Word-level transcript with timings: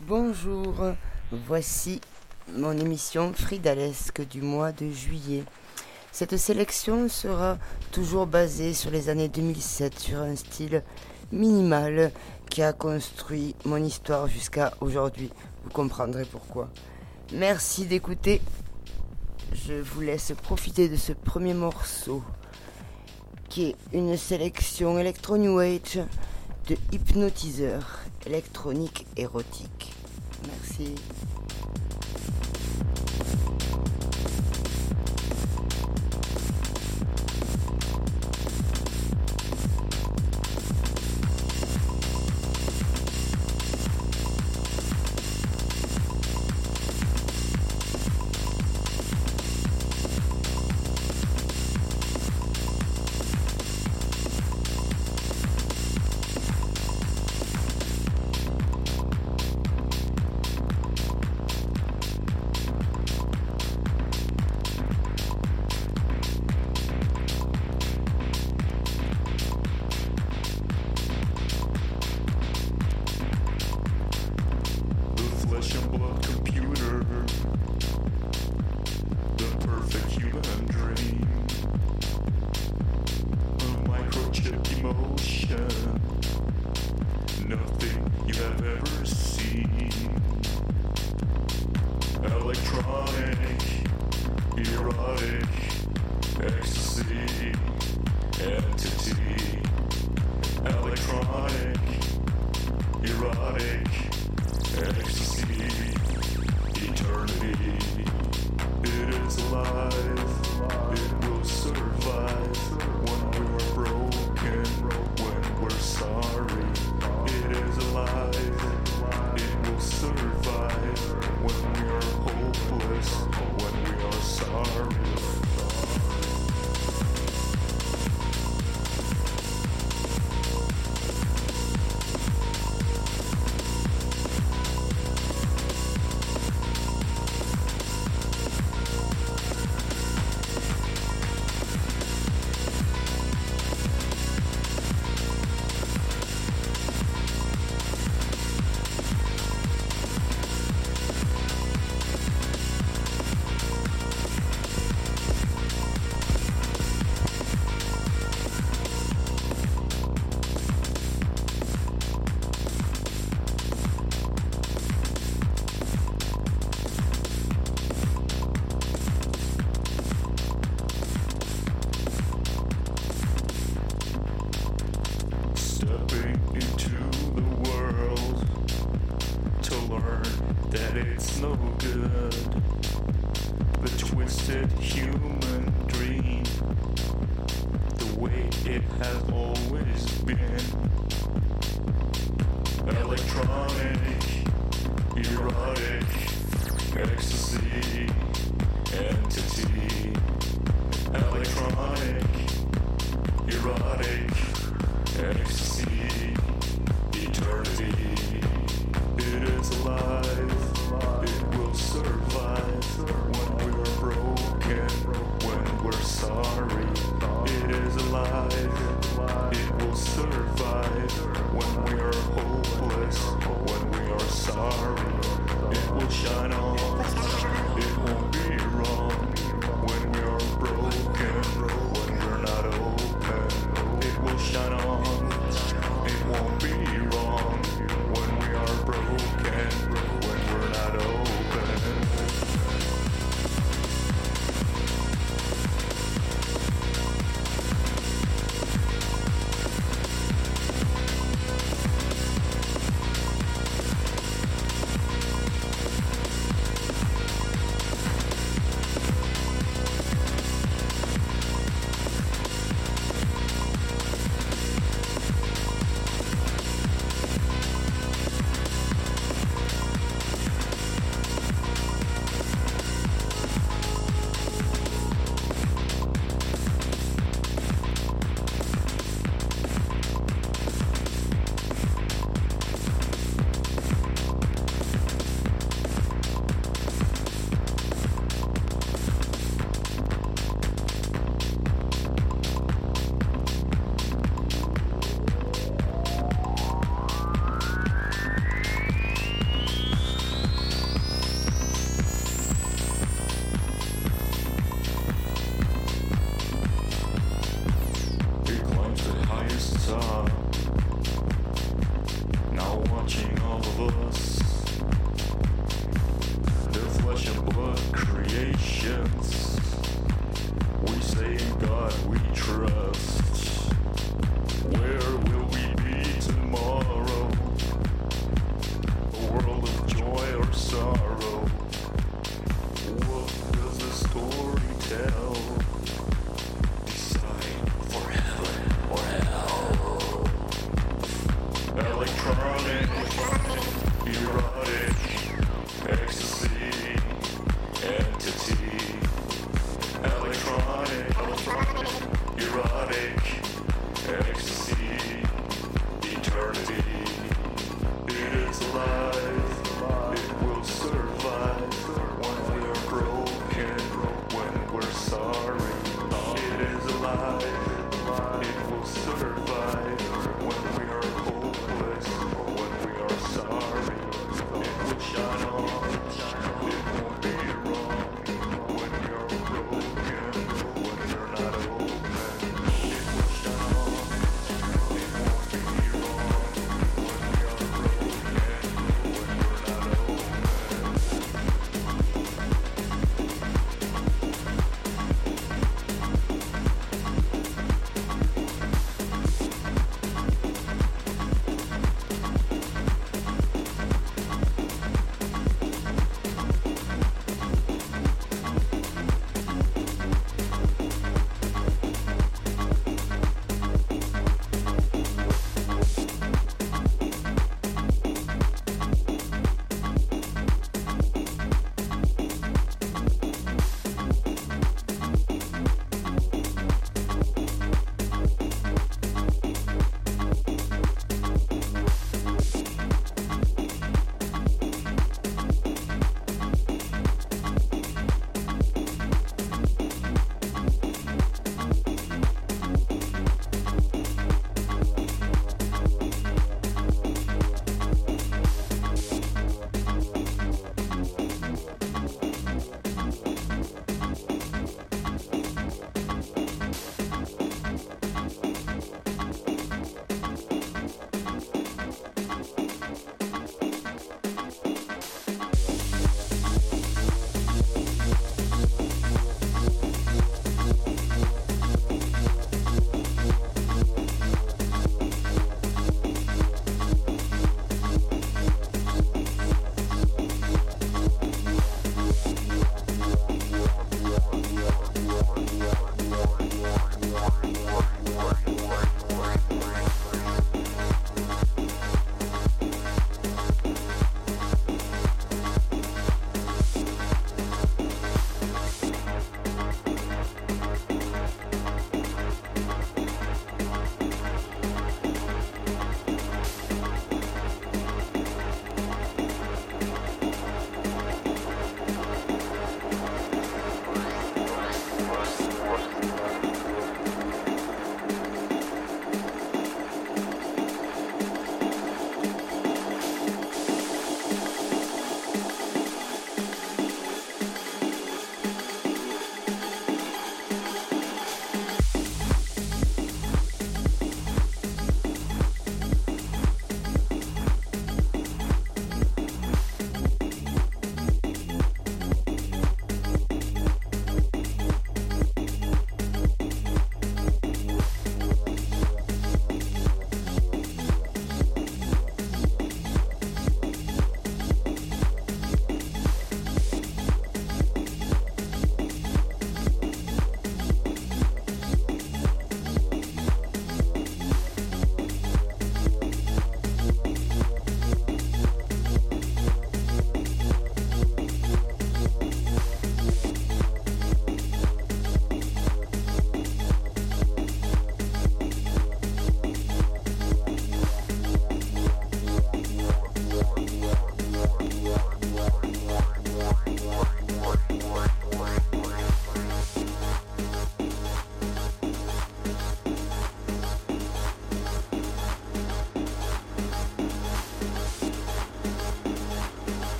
Bonjour, 0.00 0.74
voici 1.30 2.00
mon 2.48 2.72
émission 2.78 3.32
Fridalesque 3.34 4.26
du 4.28 4.40
mois 4.40 4.72
de 4.72 4.90
juillet. 4.90 5.44
Cette 6.12 6.36
sélection 6.36 7.08
sera 7.08 7.58
toujours 7.90 8.26
basée 8.26 8.72
sur 8.72 8.90
les 8.90 9.08
années 9.08 9.28
2007, 9.28 9.98
sur 9.98 10.18
un 10.18 10.36
style 10.36 10.82
minimal 11.34 12.12
qui 12.48 12.62
a 12.62 12.72
construit 12.72 13.54
mon 13.64 13.76
histoire 13.76 14.28
jusqu'à 14.28 14.72
aujourd'hui. 14.80 15.30
Vous 15.64 15.70
comprendrez 15.70 16.24
pourquoi. 16.24 16.68
Merci 17.32 17.86
d'écouter. 17.86 18.40
Je 19.52 19.74
vous 19.74 20.00
laisse 20.00 20.32
profiter 20.42 20.88
de 20.88 20.96
ce 20.96 21.12
premier 21.12 21.54
morceau 21.54 22.22
qui 23.48 23.66
est 23.66 23.76
une 23.92 24.16
sélection 24.16 24.98
Electro 24.98 25.36
New 25.36 25.58
Age 25.58 26.00
de 26.68 26.76
hypnotiseurs 26.92 28.00
électroniques 28.26 29.06
érotiques. 29.16 29.92
Merci. 30.46 30.94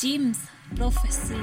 Jim's 0.00 0.48
Prophecy. 0.76 1.36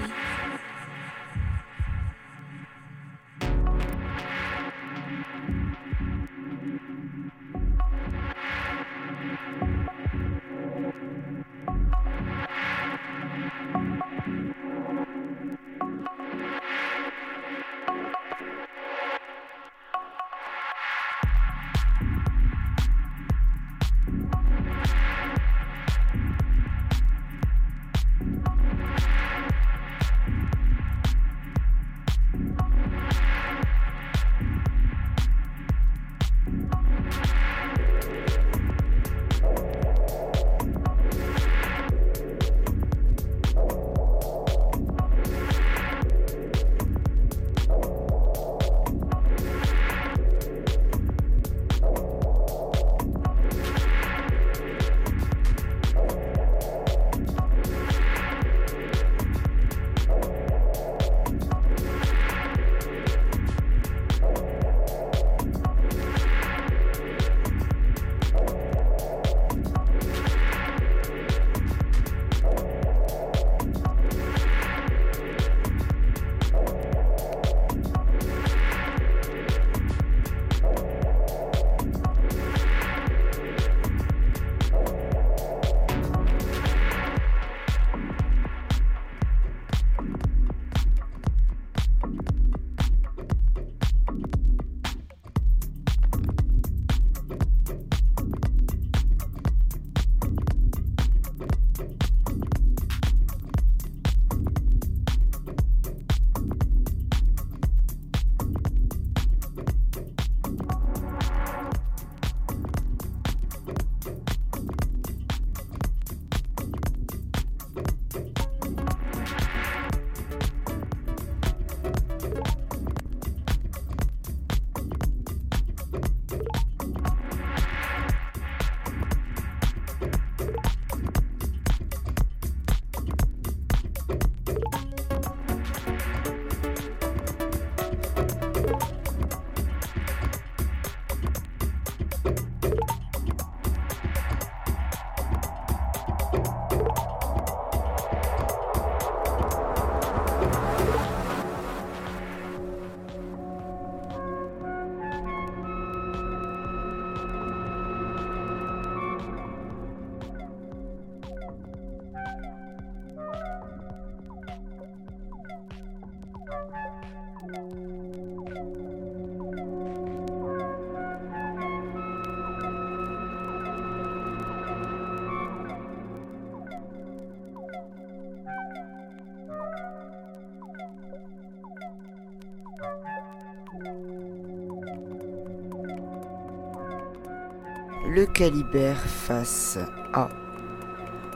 Le 188.37 188.49
Calibert 188.49 188.99
face 188.99 189.79
A. 190.13 190.29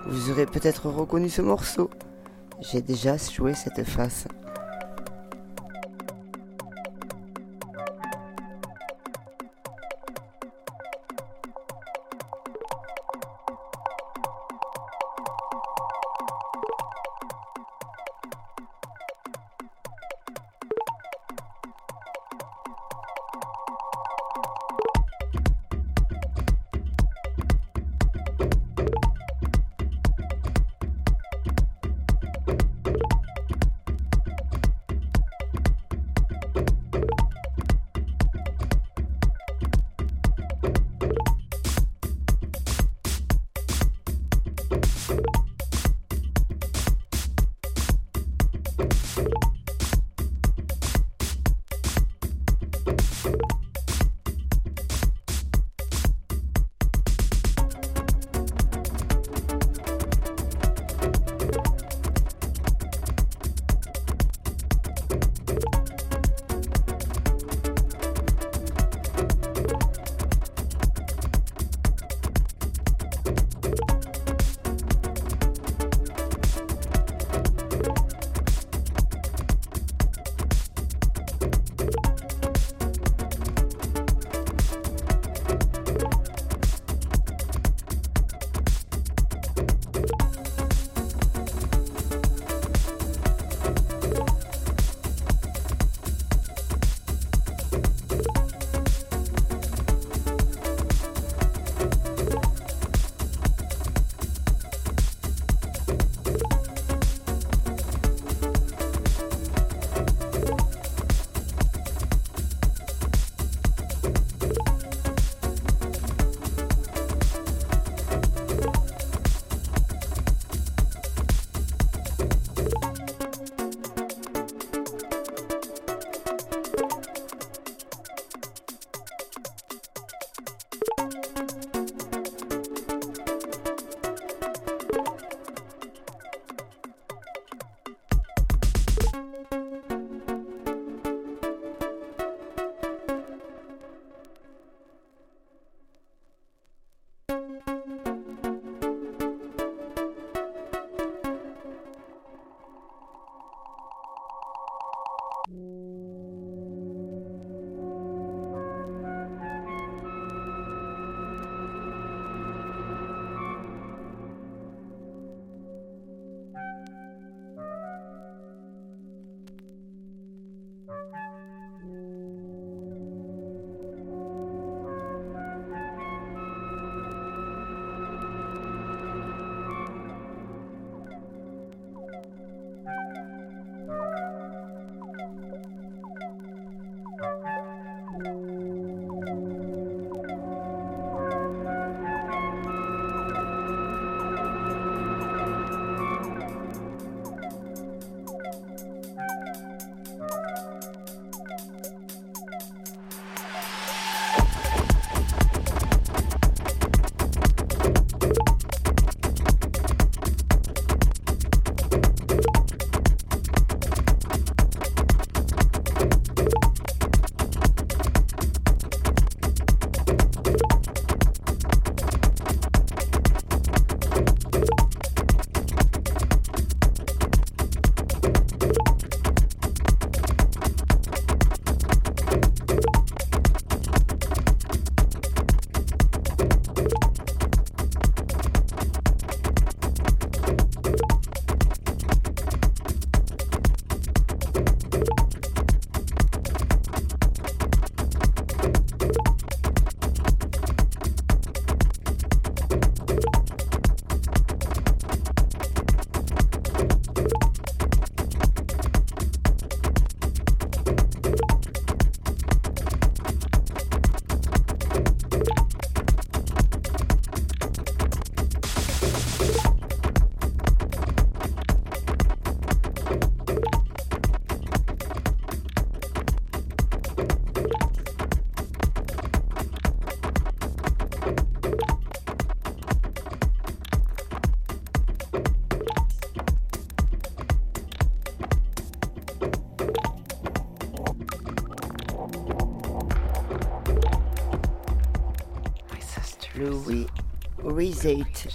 Vous 0.06 0.30
aurez 0.30 0.46
peut-être 0.46 0.88
reconnu 0.88 1.30
ce 1.30 1.42
morceau. 1.42 1.90
J'ai 2.60 2.82
déjà 2.82 3.18
joué 3.18 3.56
cette 3.56 3.84
face. 3.88 4.28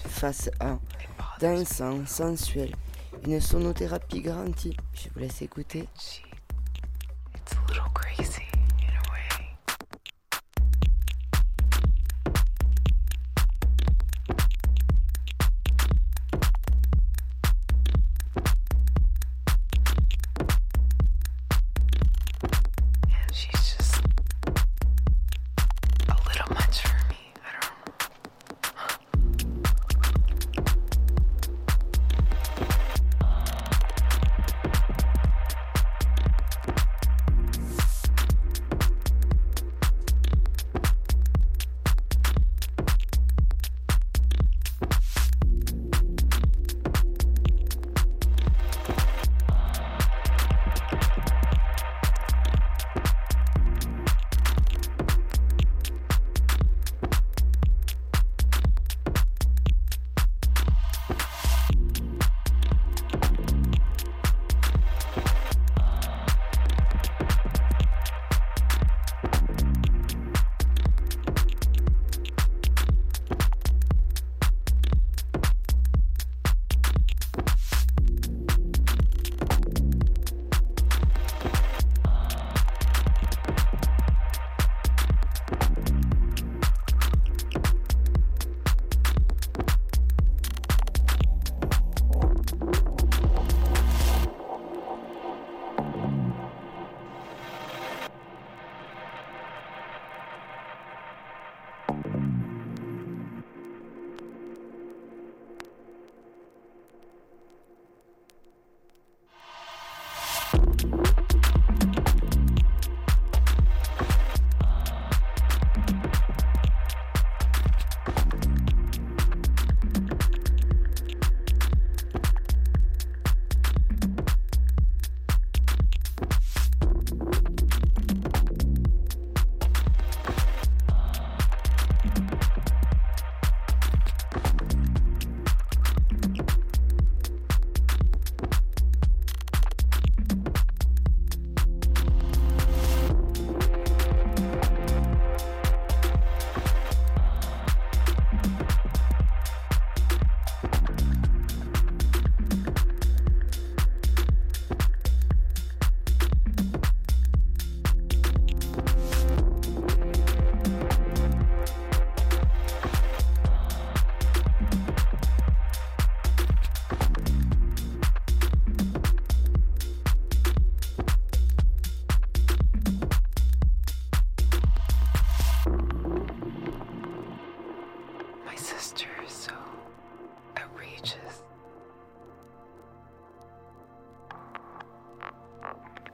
Face 0.08 0.50
A, 0.60 0.78
dansant, 1.40 2.06
sensuel, 2.06 2.74
une 3.24 3.40
sonothérapie 3.40 4.20
garantie. 4.20 4.76
Je 4.94 5.08
vous 5.14 5.20
laisse 5.20 5.42
écouter. 5.42 5.88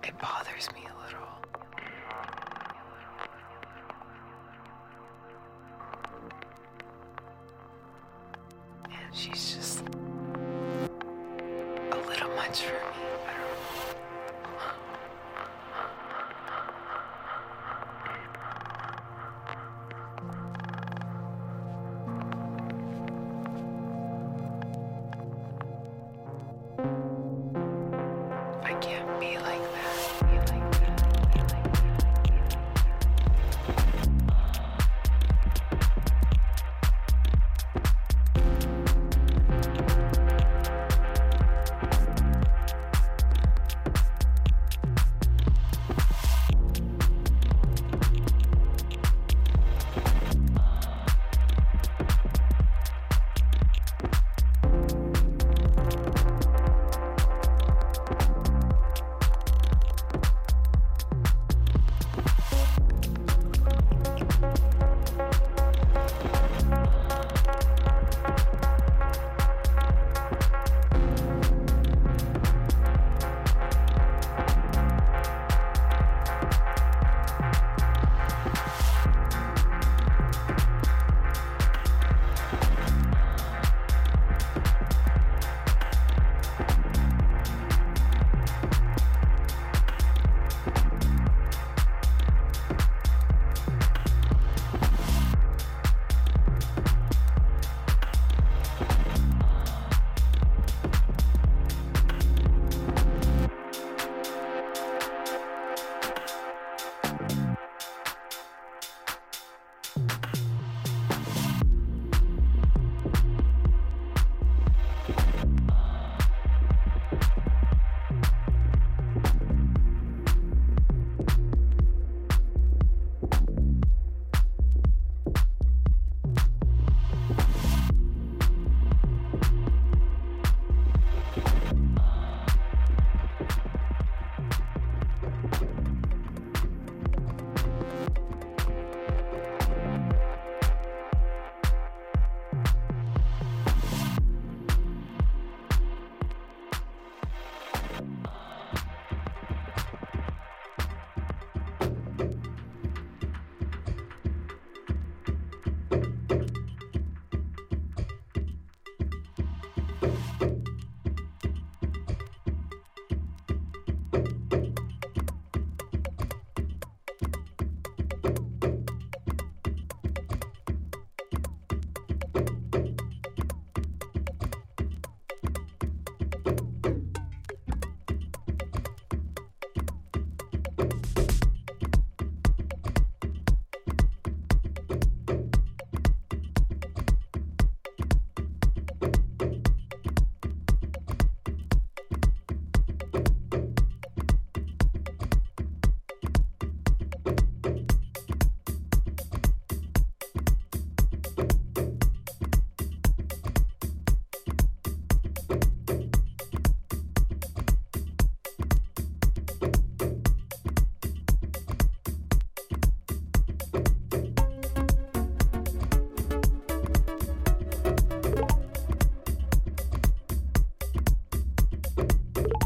It 0.05 0.19
bothers 0.19 0.69
me 0.75 0.81
a 0.87 1.05
little. 1.05 1.29
And 8.85 9.15
she's 9.15 9.55
just 9.55 9.72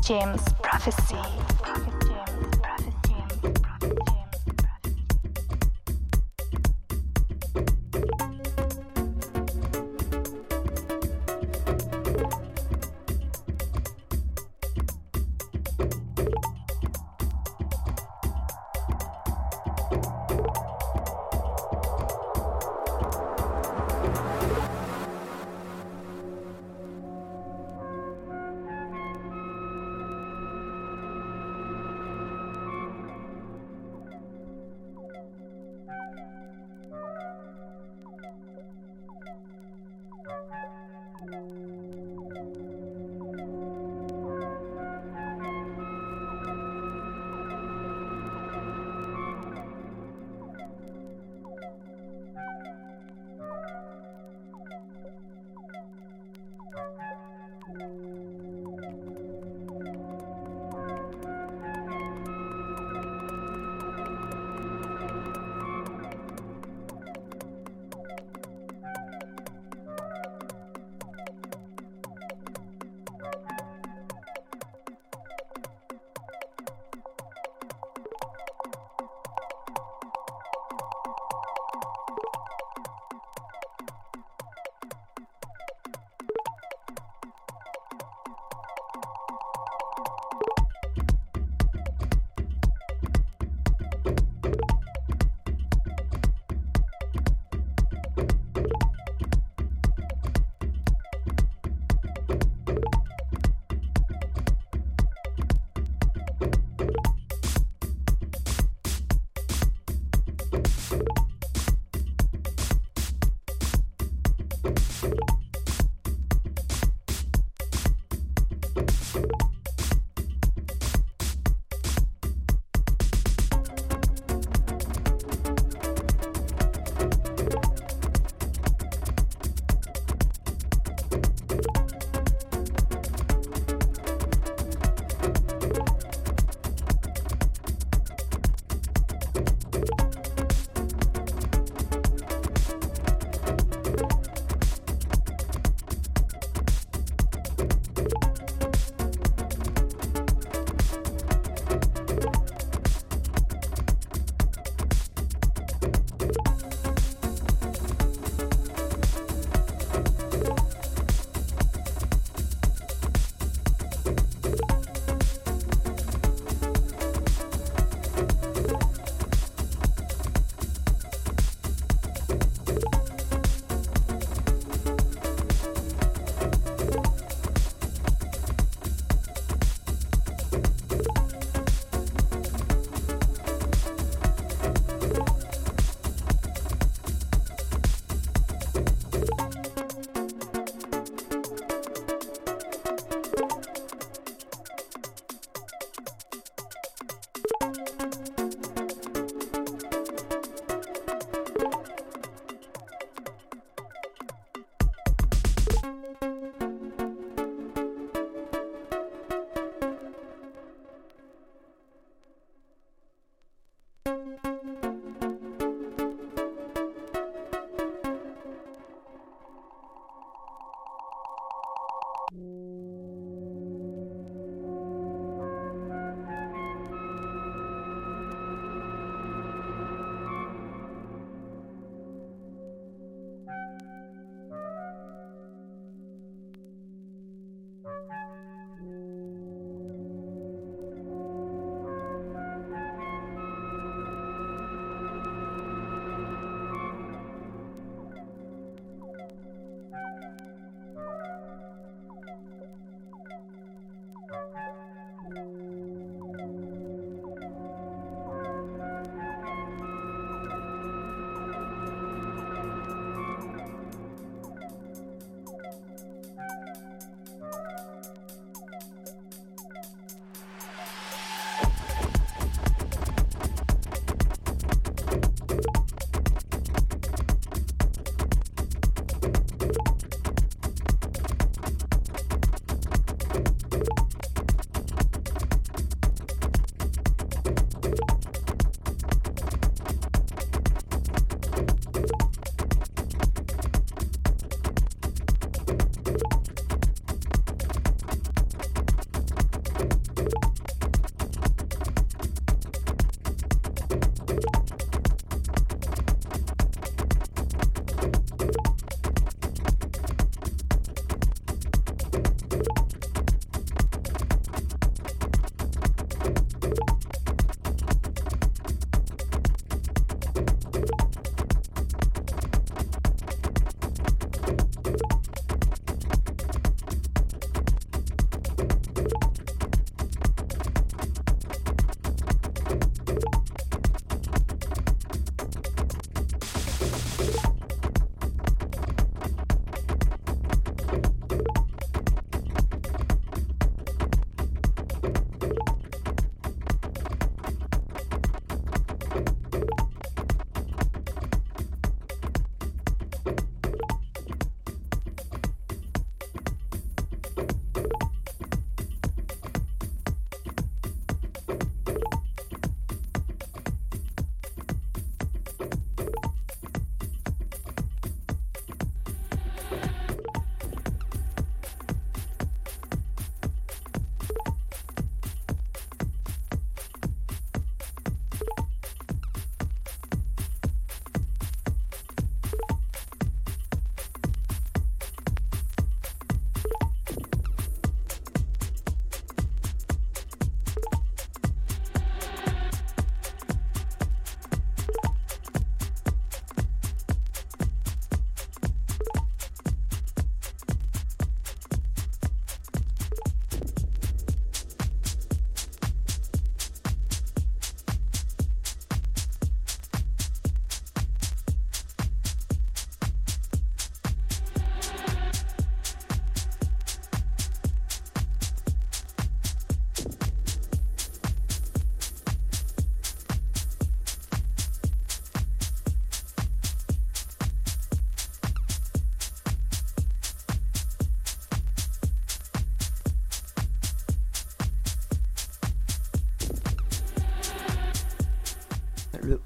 James 0.06 0.40
Prophecy. 0.62 1.65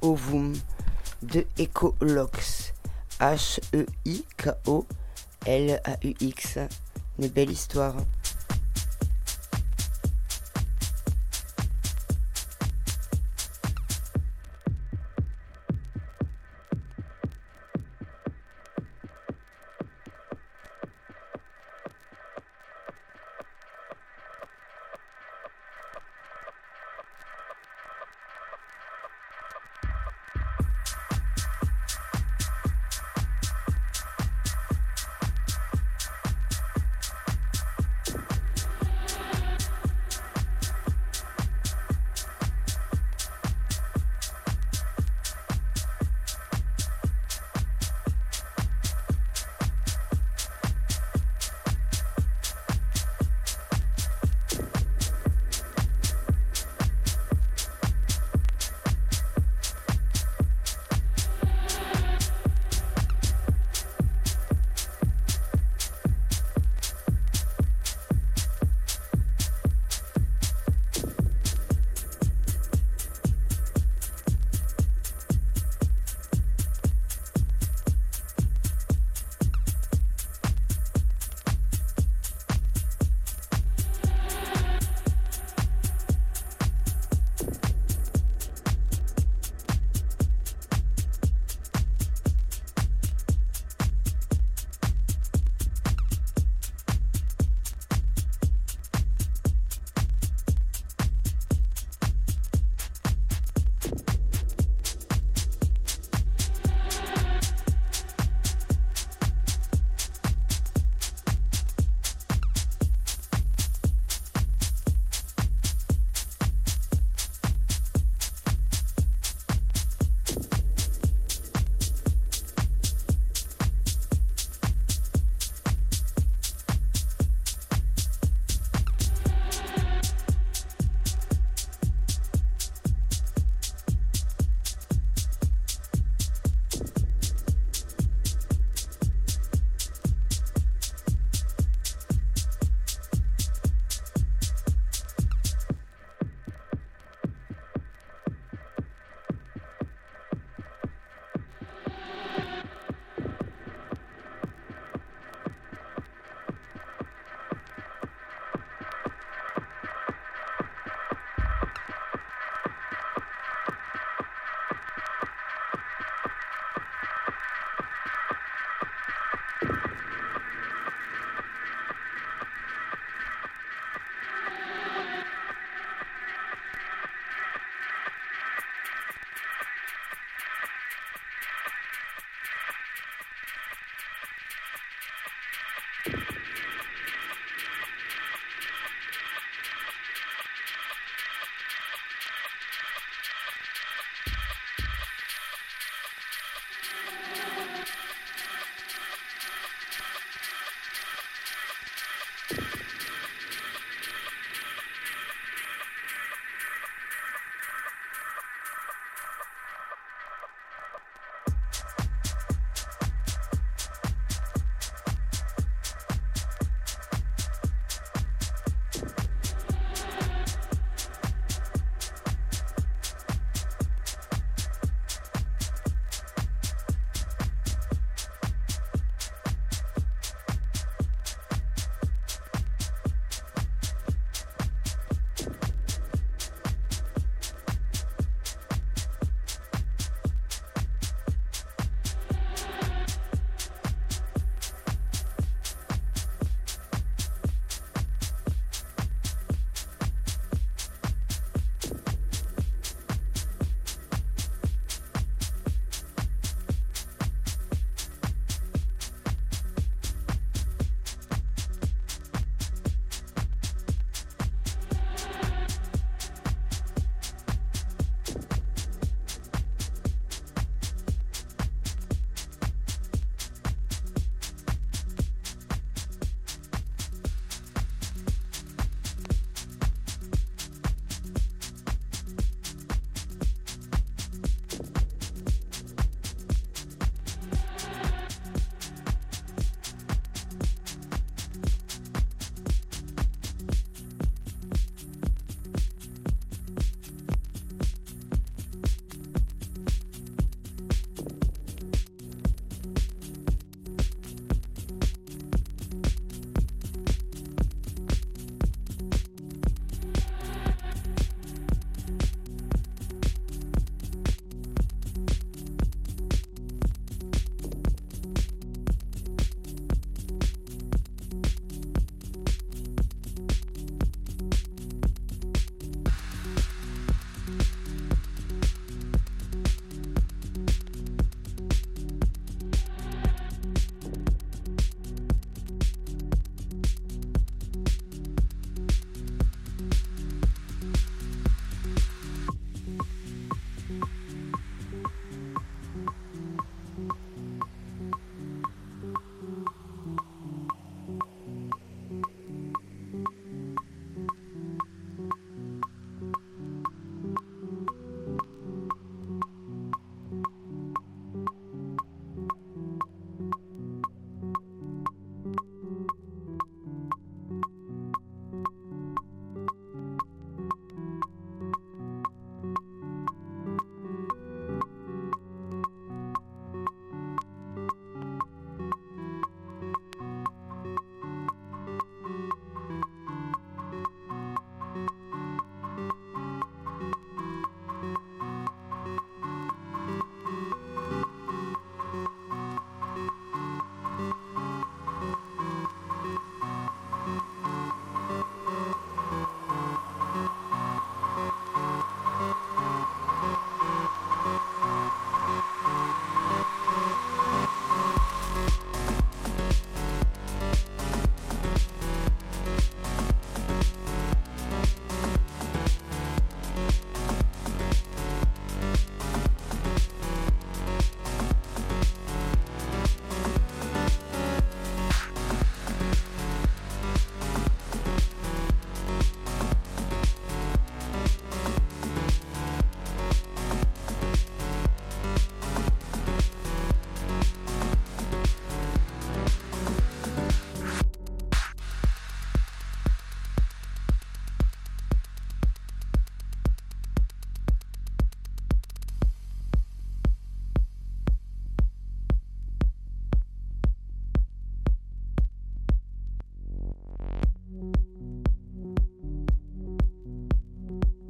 Ovum 0.00 0.52
de 1.22 1.46
Ecolox. 1.58 2.72
H-E-I-K-O-L-A-U-X. 3.20 3.78
Une 7.18 7.28
belle 7.28 7.50
histoire. 7.50 7.94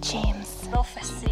James 0.01 0.67
Prophecy. 0.71 1.31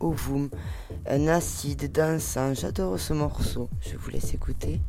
Ovum, 0.00 0.50
un 1.06 1.28
acide 1.28 1.90
dansant. 1.92 2.54
J'adore 2.54 2.98
ce 2.98 3.12
morceau. 3.12 3.68
Je 3.80 3.96
vous 3.96 4.10
laisse 4.10 4.34
écouter. 4.34 4.80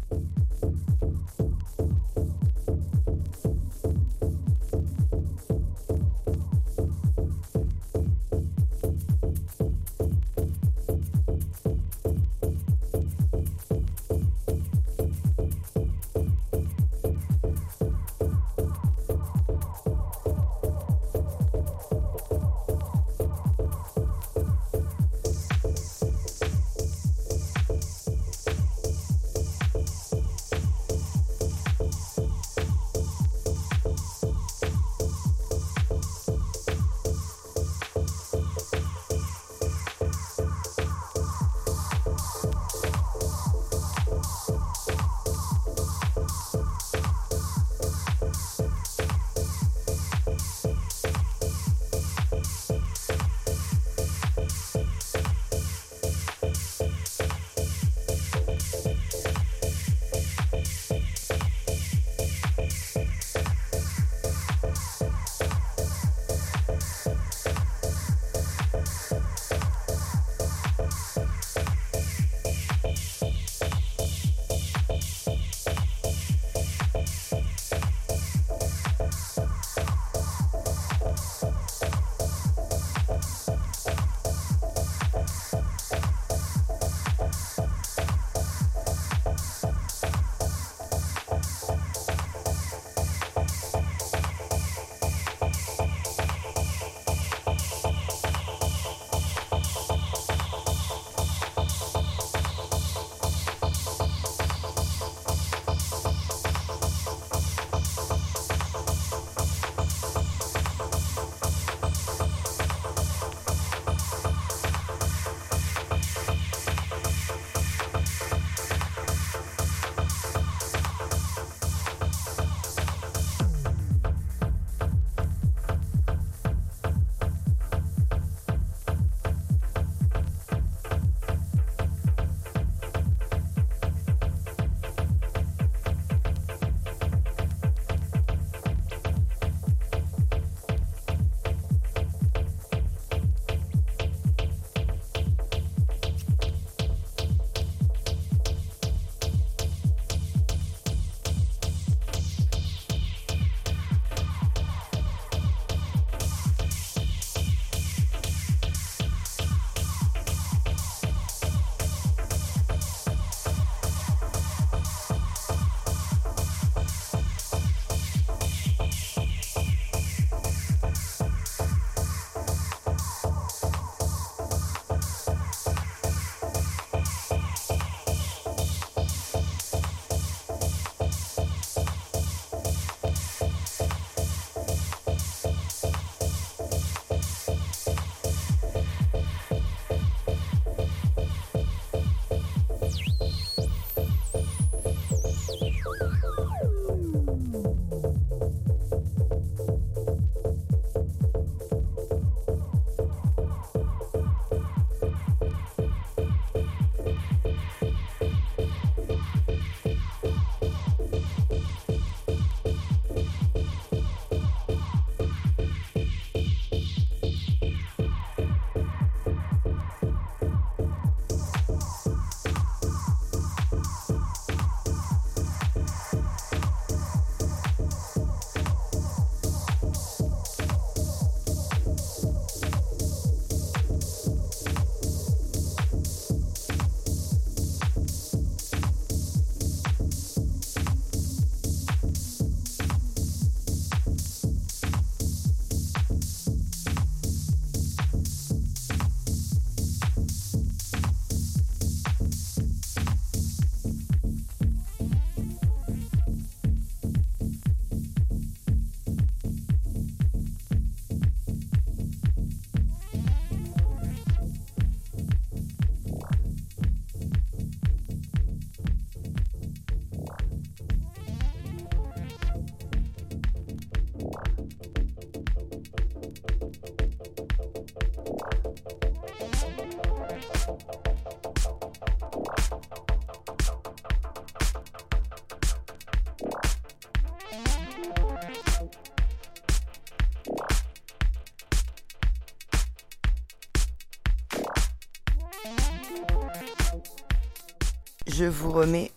Je 298.37 298.43
vous 298.43 298.73
remets 298.73 299.11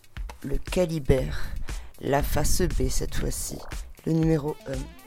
le 0.44 0.58
Calibert, 0.58 1.50
la 2.00 2.22
face 2.22 2.62
B 2.62 2.88
cette 2.88 3.16
fois-ci, 3.16 3.58
le 4.06 4.12
numéro 4.12 4.54
1. 4.68 4.97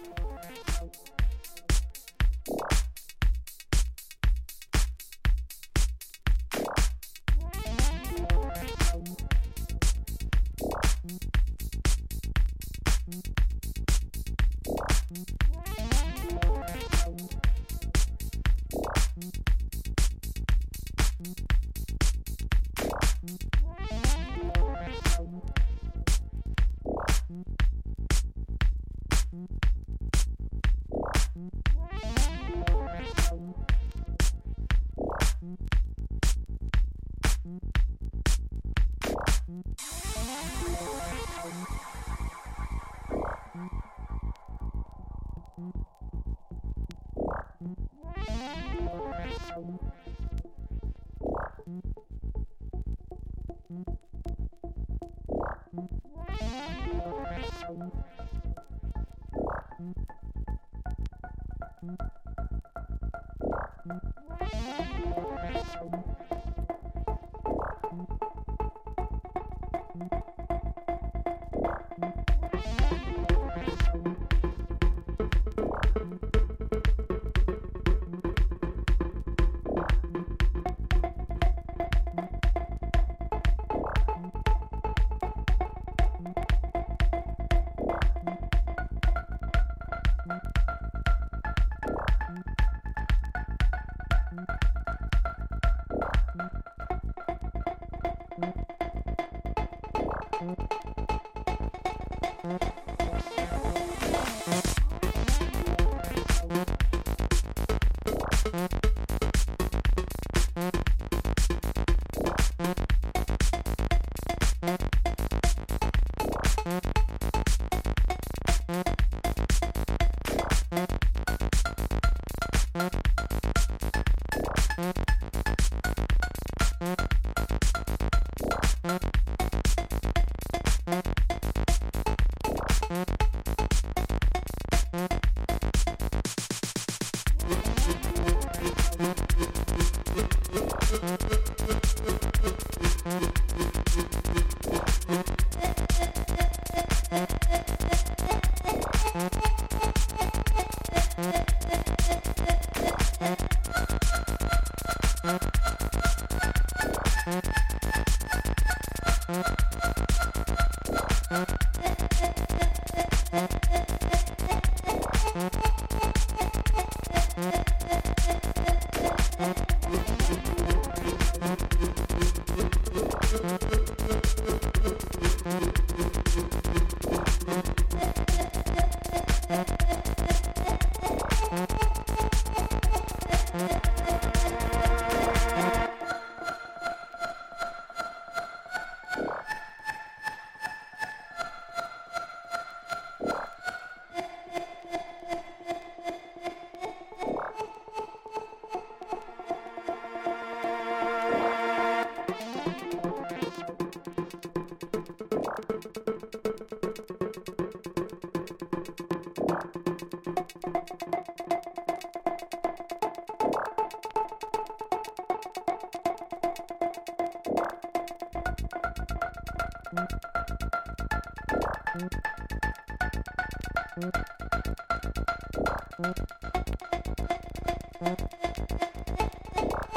Mm-hmm. 102.43 102.80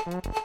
Thank 0.05 0.37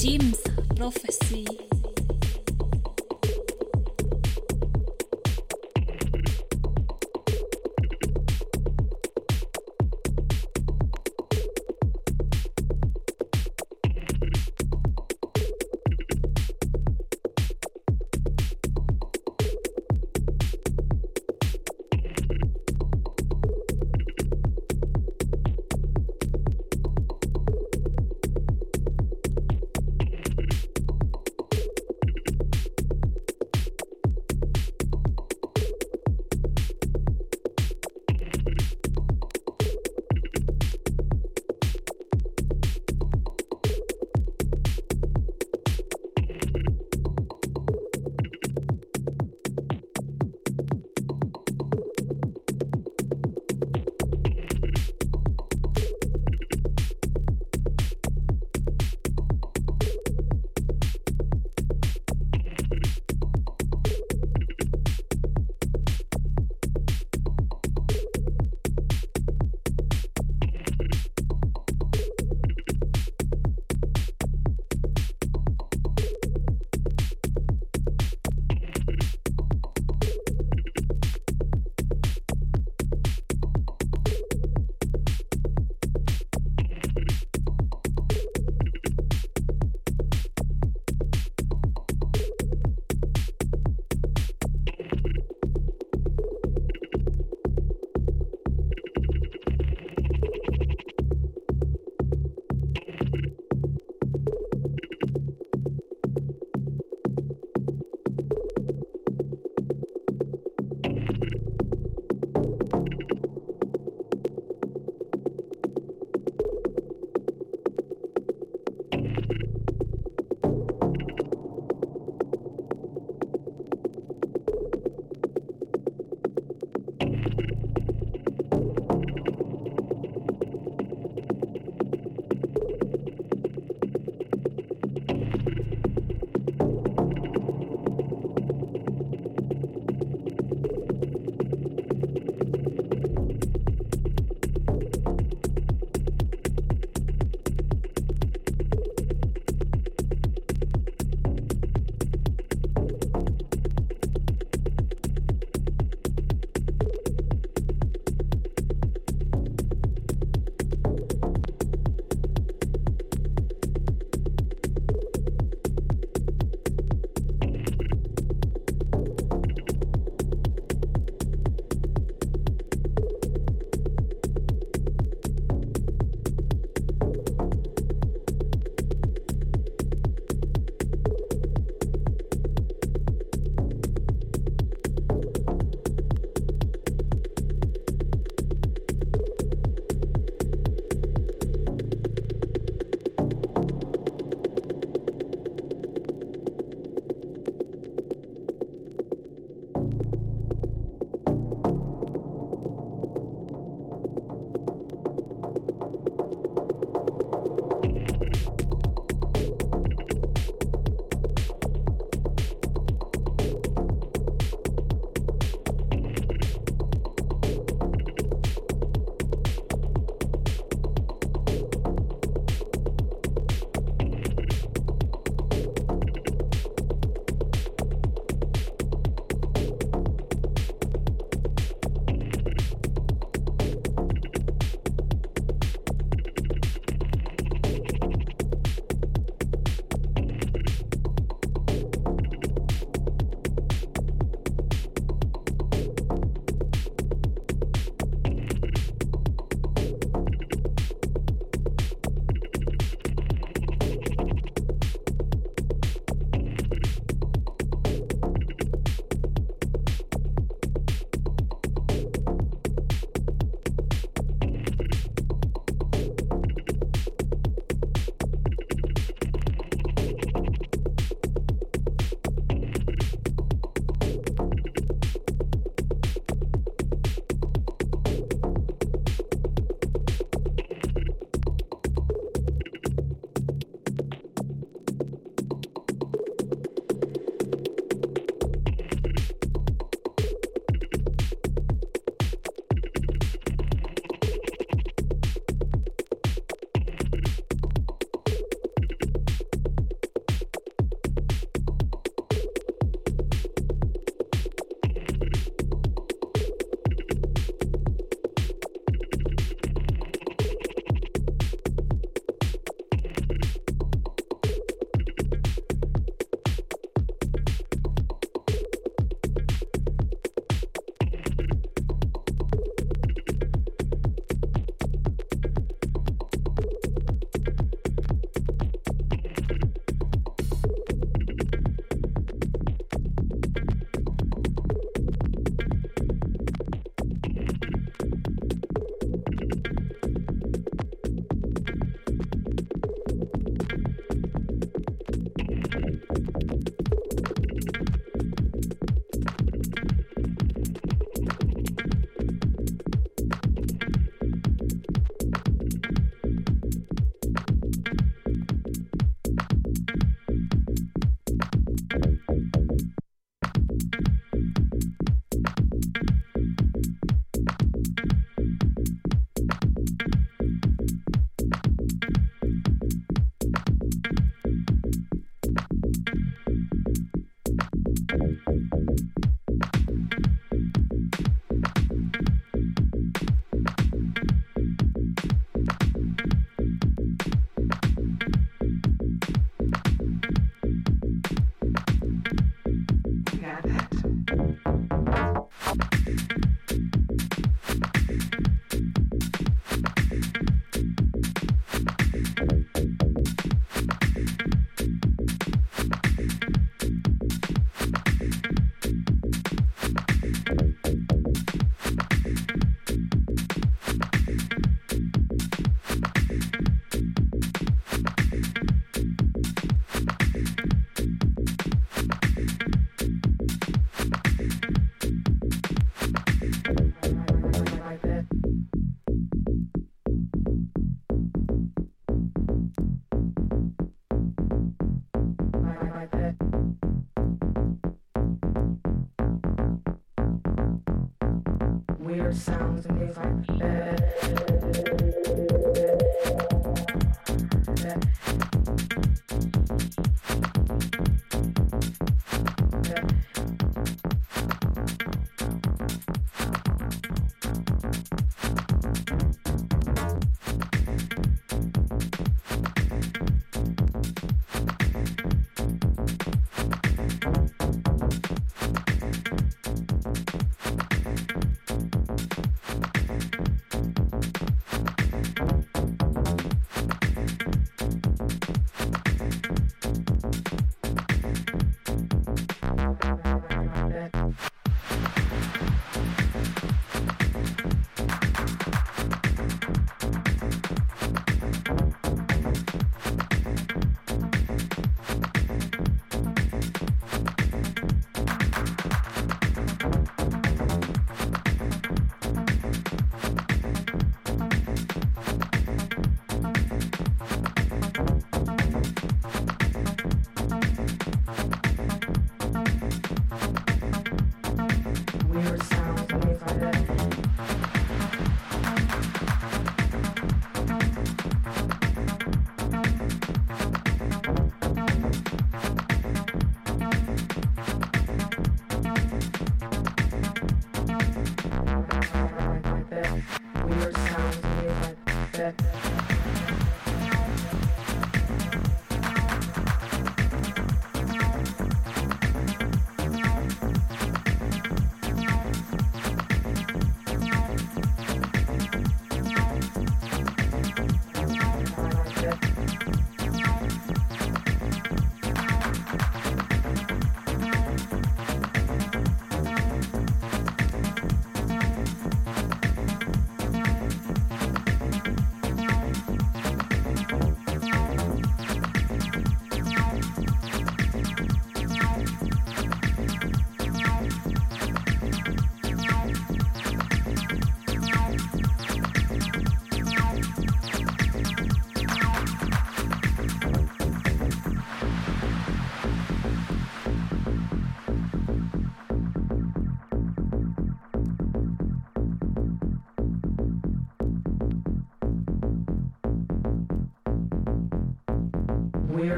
James 0.00 0.40
Prophecy. 0.76 1.44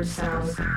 Sounds. 0.04 0.71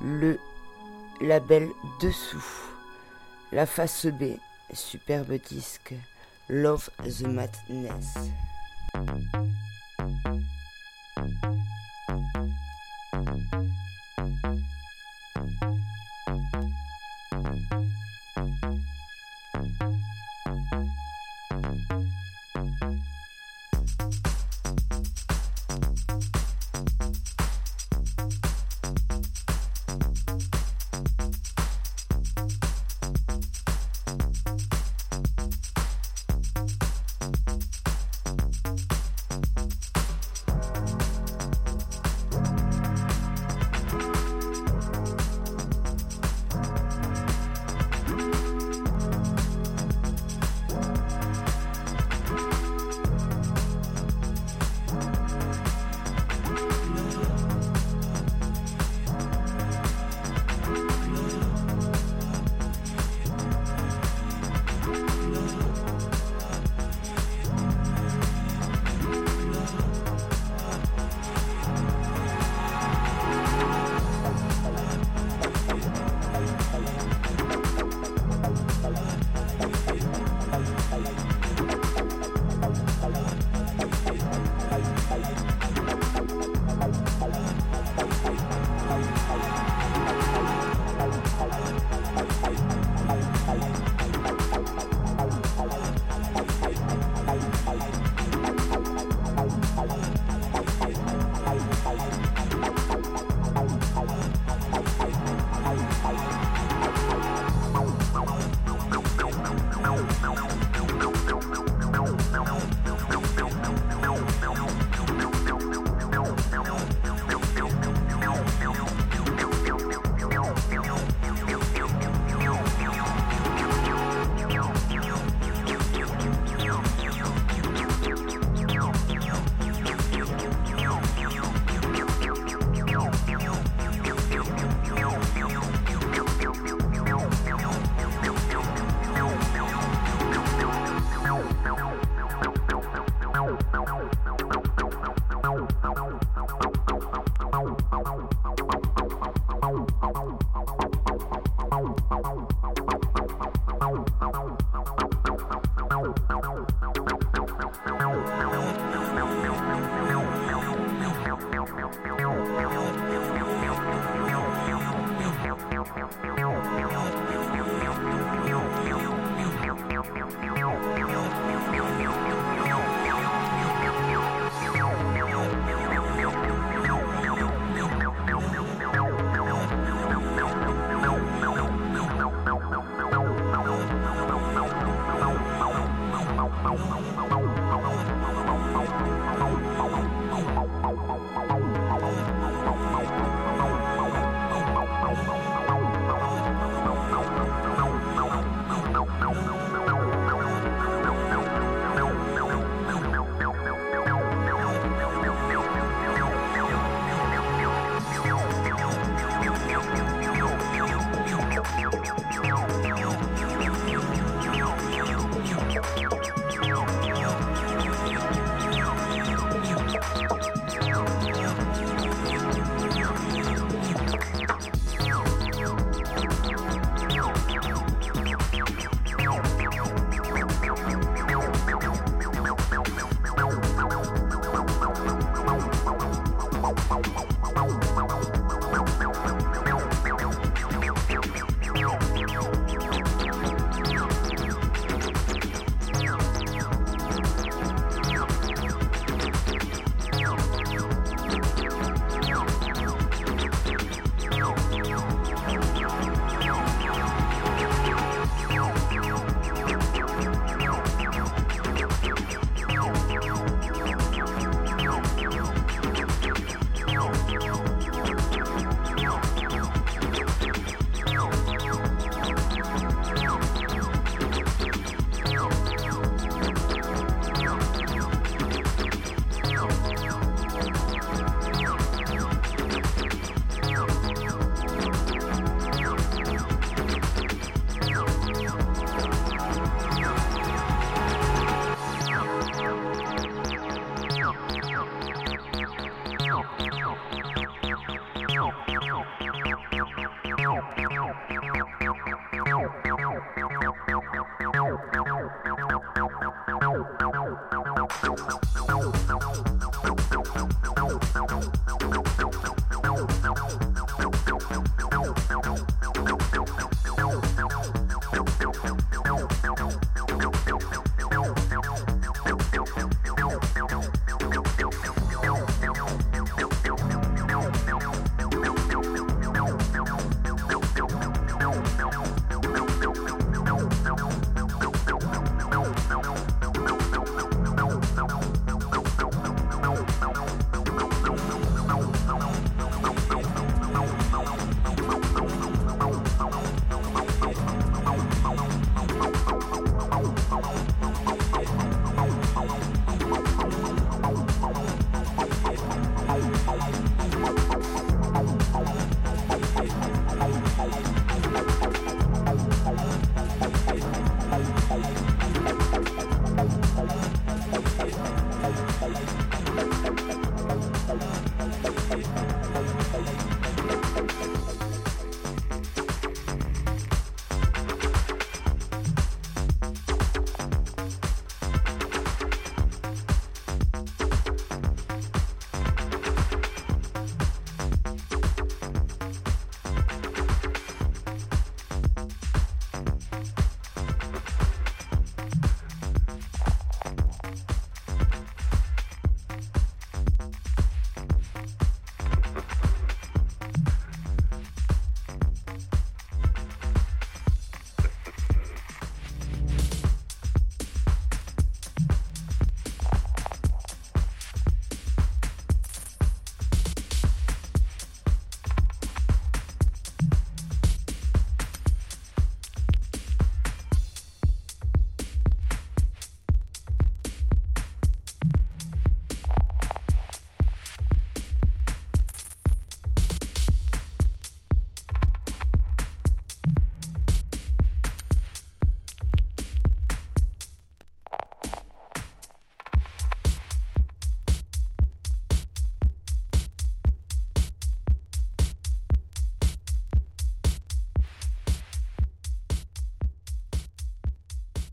Le 0.00 0.38
label 1.20 1.68
Dessous, 2.00 2.44
la 3.52 3.66
face 3.66 4.06
B, 4.06 4.38
superbe 4.72 5.38
disque, 5.48 5.94
Love 6.48 6.90
the 7.04 7.26
Madness. 7.26 8.14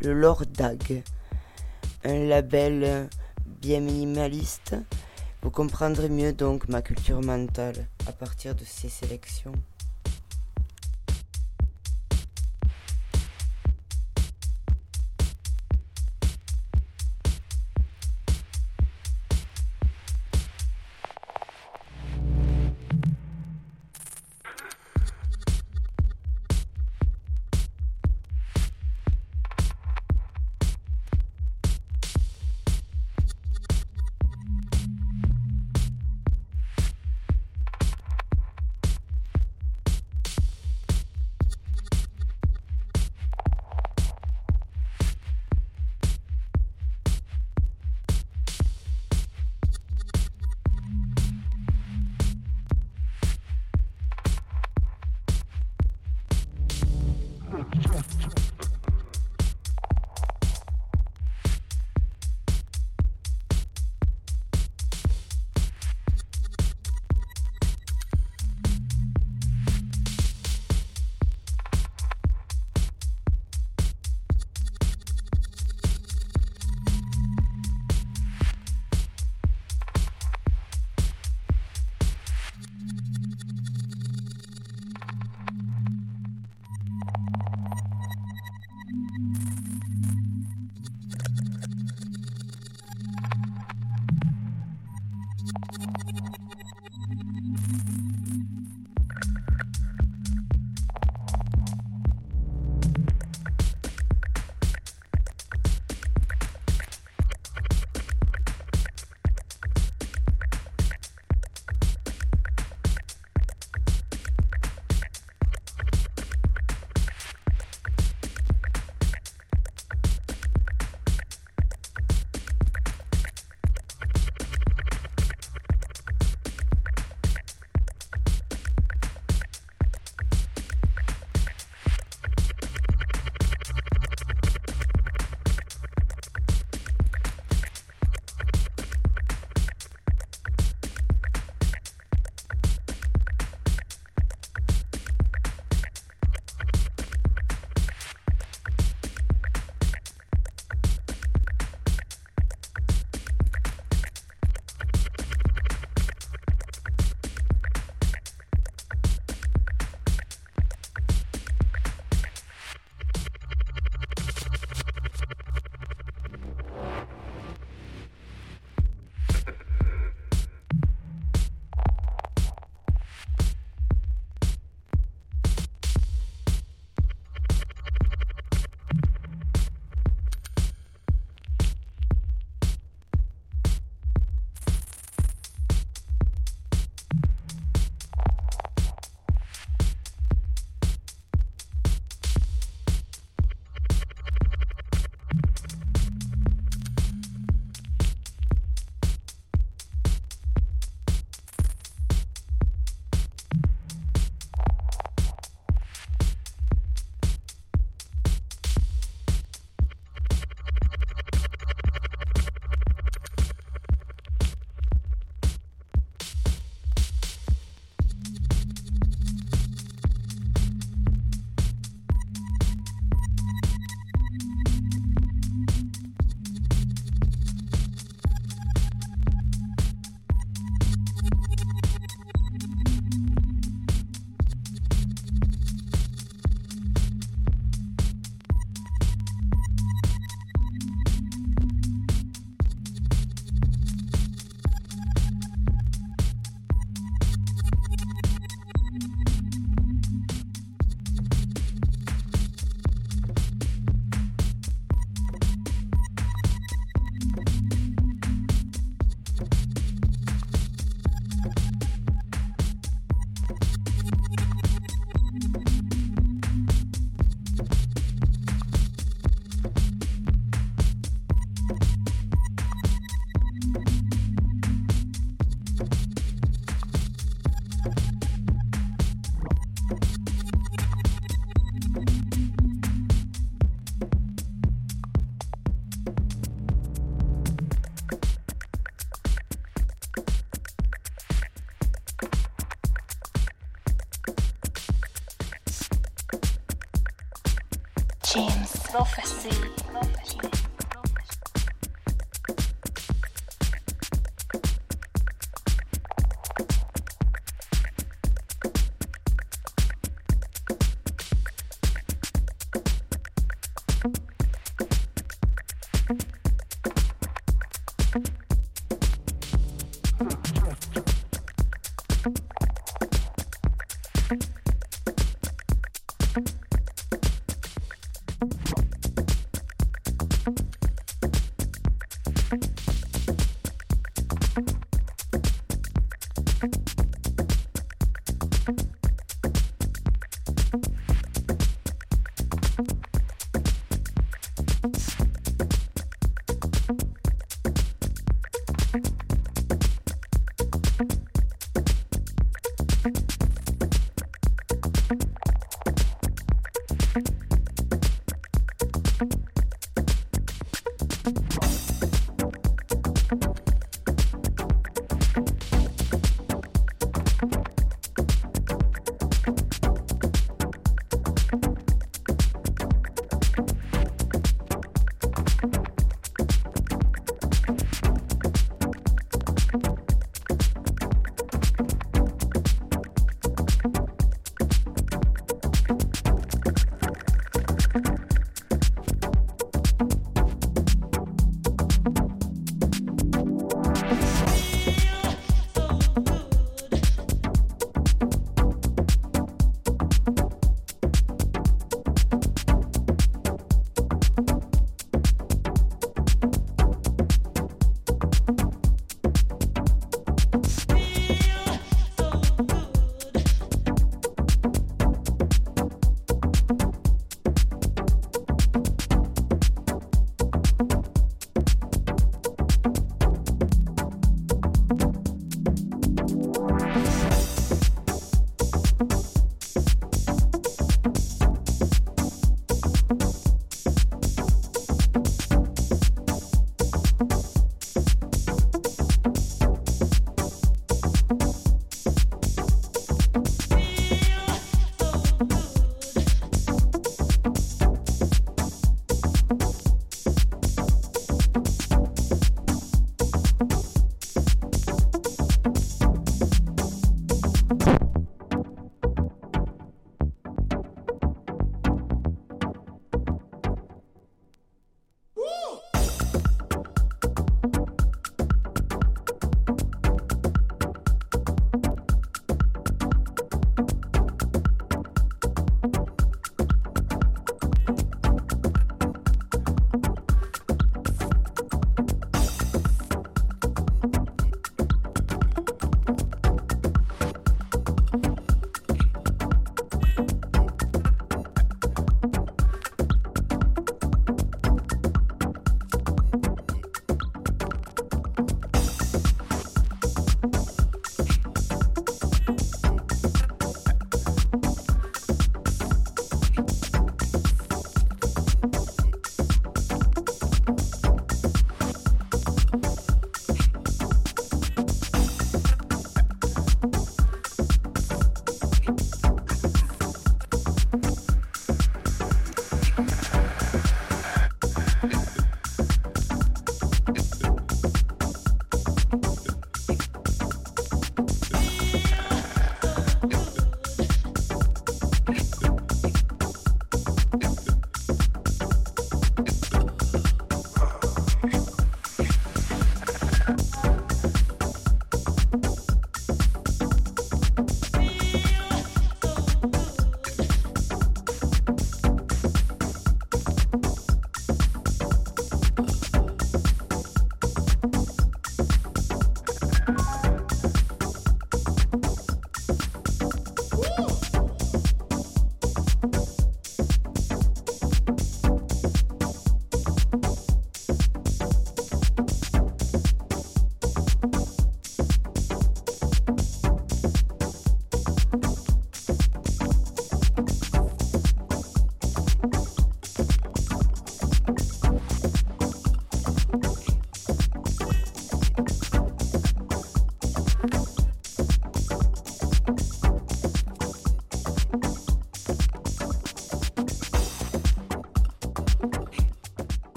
Le 0.00 0.14
Lord 0.14 0.46
Dag, 0.46 1.02
un 2.04 2.24
label 2.24 3.08
bien 3.46 3.80
minimaliste. 3.80 4.76
Vous 5.42 5.50
comprendrez 5.50 6.08
mieux 6.08 6.32
donc 6.32 6.68
ma 6.68 6.82
culture 6.82 7.20
mentale 7.20 7.86
à 8.06 8.12
partir 8.12 8.54
de 8.54 8.64
ces 8.64 8.88
sélections. 8.88 9.52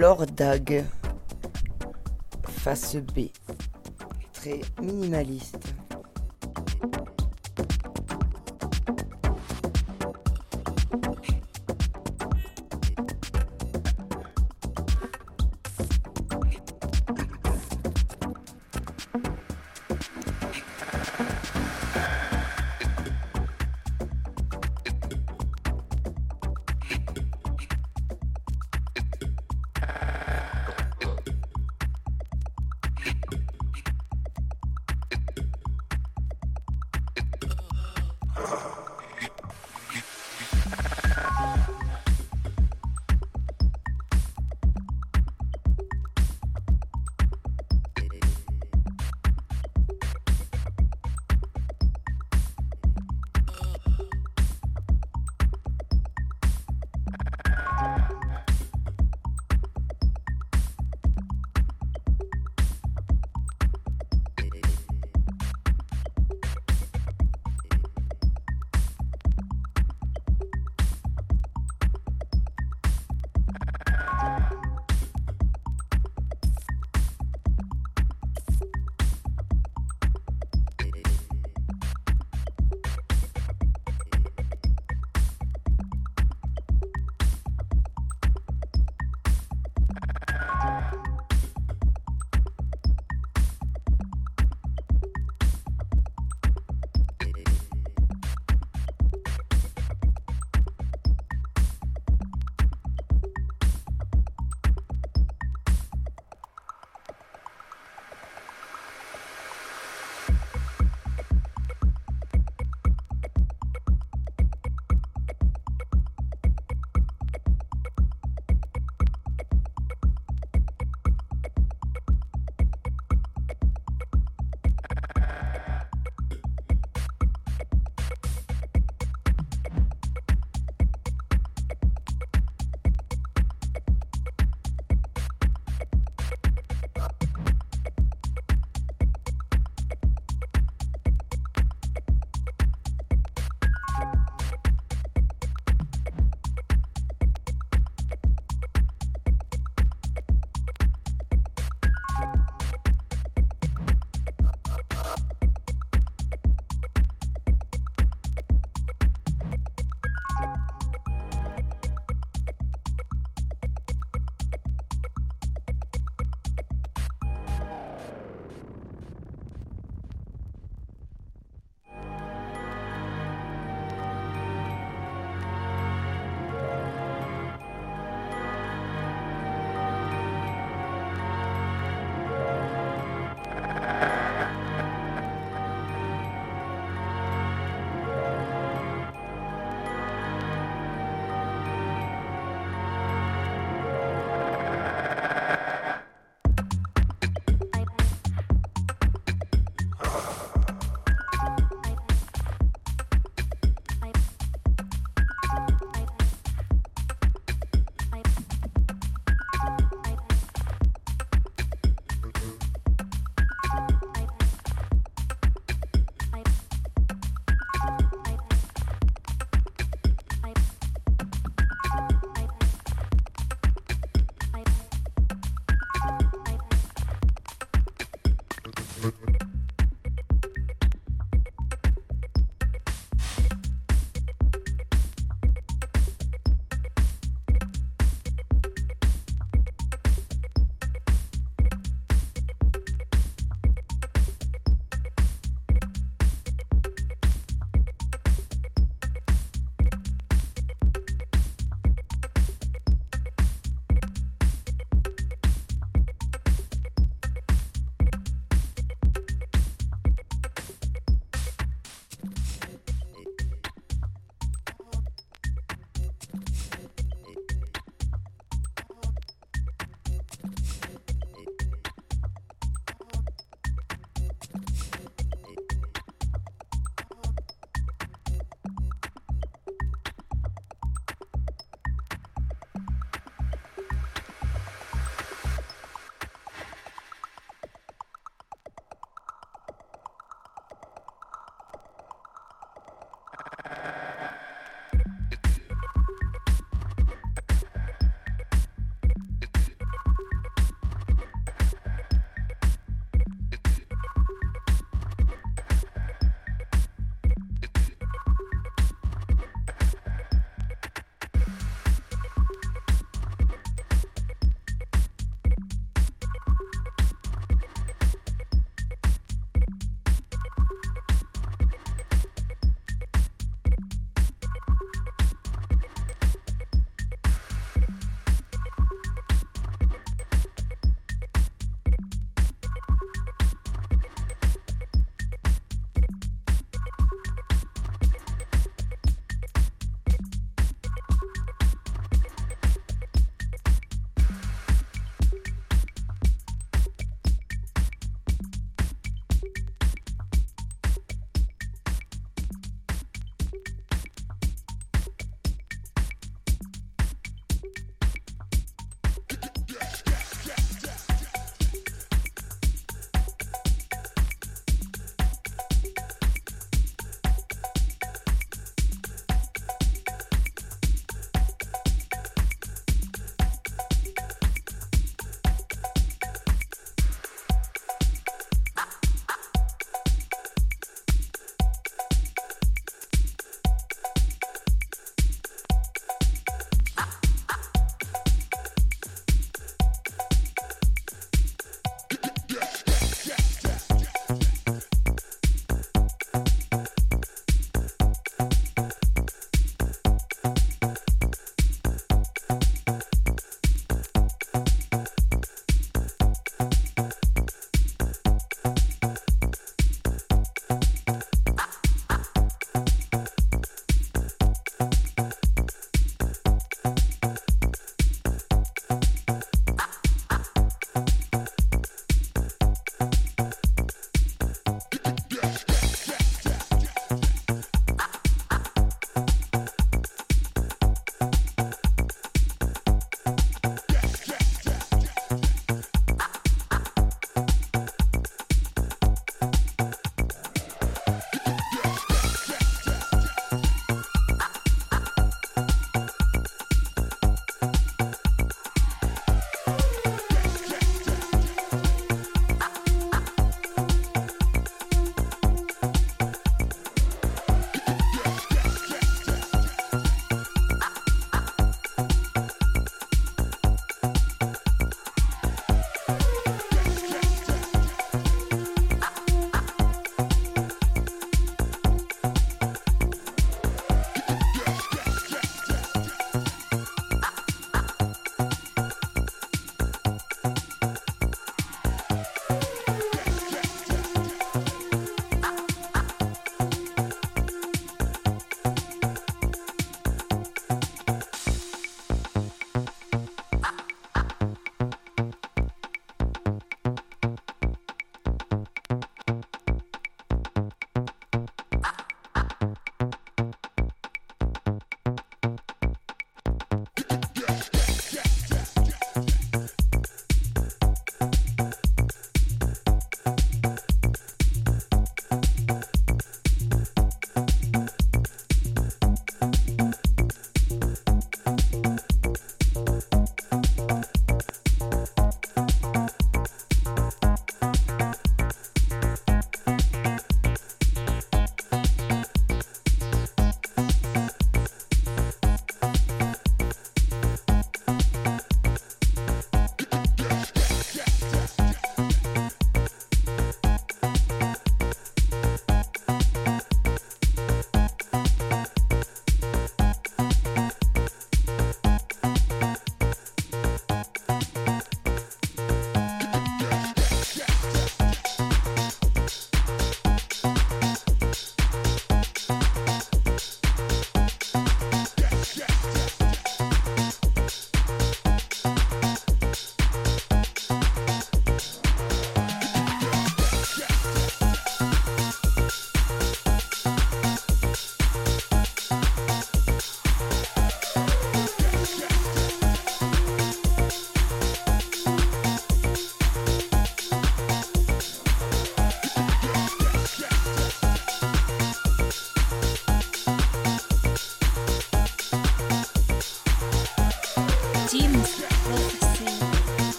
Lord 0.00 0.28
Dag, 0.34 0.86
face 2.48 2.96
B, 2.96 3.28
très 4.32 4.62
minimaliste. 4.80 5.69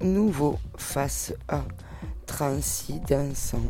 Nouveau 0.00 0.58
face 0.76 1.32
à 1.48 1.62
Transi 2.26 3.00
dansant. 3.08 3.62